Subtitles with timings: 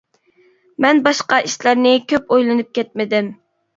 [0.85, 3.31] مەن باشقا ئىشلارنى كۆپ ئويلىنىپ كەتمىدىم.